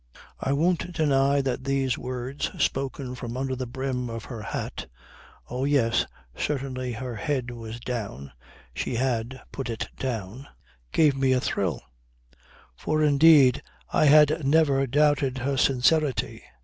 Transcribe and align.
I 0.39 0.51
won't 0.51 0.93
deny 0.93 1.41
that 1.41 1.63
these 1.65 1.95
words 1.95 2.49
spoken 2.57 3.13
from 3.13 3.37
under 3.37 3.55
the 3.55 3.67
brim 3.67 4.09
of 4.09 4.25
her 4.25 4.41
hat 4.41 4.87
(oh 5.47 5.63
yes, 5.63 6.07
certainly, 6.35 6.93
her 6.93 7.17
head 7.17 7.51
was 7.51 7.79
down 7.79 8.31
she 8.73 8.95
had 8.95 9.39
put 9.51 9.69
it 9.69 9.89
down) 9.97 10.47
gave 10.91 11.15
me 11.15 11.33
a 11.33 11.39
thrill; 11.39 11.83
for 12.75 13.03
indeed 13.03 13.61
I 13.93 14.05
had 14.05 14.43
never 14.43 14.87
doubted 14.87 15.37
her 15.37 15.55
sincerity. 15.55 16.45